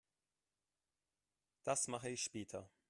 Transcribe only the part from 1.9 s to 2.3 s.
ich